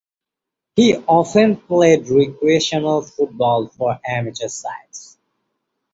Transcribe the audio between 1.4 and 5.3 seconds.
played recreational football for amateur sides.